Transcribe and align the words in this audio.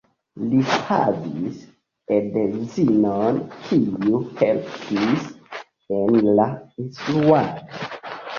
Li 0.51 0.59
havis 0.69 1.59
edzinon, 2.15 3.37
kiu 3.67 4.23
helpis 4.41 5.29
en 5.99 6.19
la 6.41 6.49
instruado. 6.87 7.87